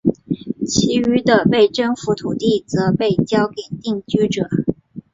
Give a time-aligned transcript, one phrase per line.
[0.65, 4.49] 其余的被征服土地则被交给定居者。